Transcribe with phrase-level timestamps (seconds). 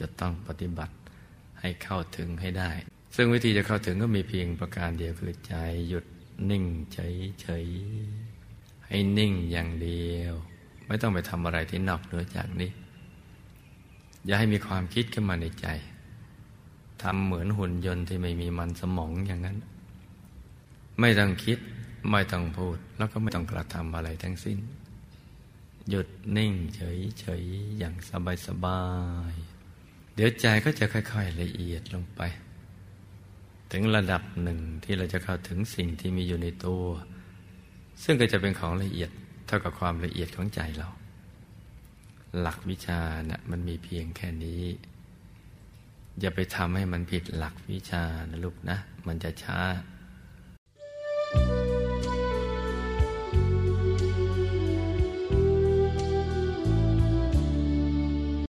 [0.00, 0.94] จะต้องปฏิบัติ
[1.60, 2.70] ให้เข้าถึงให้ได้
[3.16, 5.54] ซึ่งวิธีจะเข้าถึงก็มีเพียงประการเดียวคือใจ
[5.88, 6.04] หยุด
[6.50, 7.66] นิ่งเฉยเฉย
[8.86, 10.34] ให้นิ่งอย่างเดียว
[10.86, 12.70] ไม่ต้องไปทำอะไรที่นอกเหนือจากนี้
[14.26, 15.66] อย่าให้มีความคิดขึ้นมาในใจ
[17.02, 19.56] ทำเหมือนหุ่นยนต์ที่ไม่มีมันสมองอย่างนั้น
[21.00, 21.58] ไม่ต้องคิด
[22.10, 24.58] ไม่ต้องพูดแล้วก็ไม่ต้องกระทำอะไรทั้งสิ้น
[25.88, 27.94] หยุดนิ่งเฉยๆอย่าง
[28.46, 28.82] สบา
[29.32, 29.49] ยๆ
[30.22, 32.20] ดี๋ยวใจก็จะค่อย ๆ ละเอียดลงไป
[33.72, 36.84] ถึงระดับหนึ่งที่เราจะเข้าถึงสิ่งที่มีอยู่ในตัว
[38.02, 39.10] ซึ่งก็จะเป็นของละเอียด
[39.46, 40.88] เท่ากับความละเอียดของใจเรา
[42.40, 44.62] หลักวิชานะ่ะมันมีเพียงแค่นี้
[46.20, 49.58] อย่าไปทำให้มันผิดหลักวิชานะลูกนะ มันจะช้า